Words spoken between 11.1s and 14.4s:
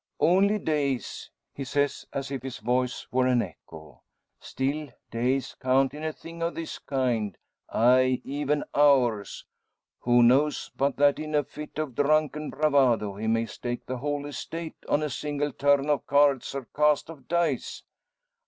in a fit of drunken bravado he may stake the whole